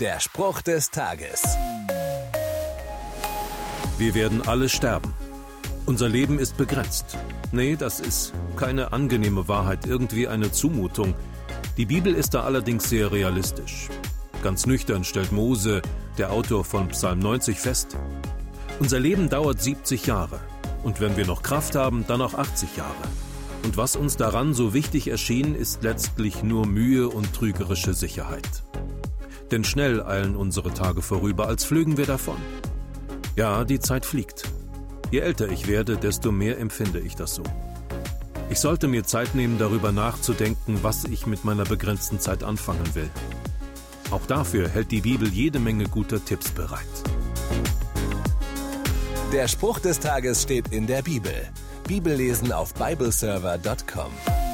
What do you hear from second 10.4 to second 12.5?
Zumutung. Die Bibel ist da